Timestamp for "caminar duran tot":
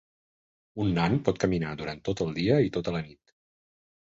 1.43-2.25